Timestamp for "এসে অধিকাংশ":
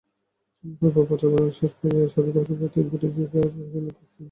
2.05-2.49